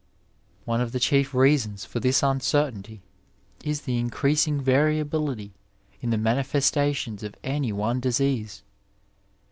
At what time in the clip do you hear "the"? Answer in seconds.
0.93-0.99, 3.81-3.99, 6.09-6.17